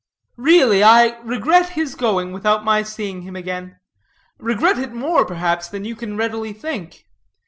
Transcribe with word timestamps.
"Really, 0.37 0.81
I 0.83 1.19
regret 1.19 1.69
his 1.73 1.93
going 1.93 2.31
without 2.33 2.65
my 2.65 2.81
seeing 2.81 3.21
him 3.21 3.35
again; 3.35 3.77
regret 4.39 4.79
it, 4.79 4.93
more, 4.93 5.25
perhaps, 5.25 5.67
than 5.67 5.85
you 5.85 5.95
can 5.95 6.17
readily 6.17 6.53
think. 6.53 7.05